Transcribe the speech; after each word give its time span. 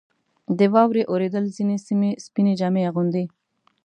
•د 0.57 0.59
واورې 0.73 1.03
اورېدل 1.11 1.45
ځینې 1.55 1.75
سیمې 1.87 2.09
سپینې 2.25 2.53
جامې 2.59 2.81
اغوندي. 2.89 3.25